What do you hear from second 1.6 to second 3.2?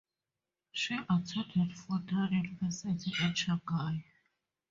Fudan University